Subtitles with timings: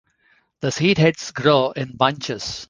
[0.61, 2.59] The seedheads grow in bunches.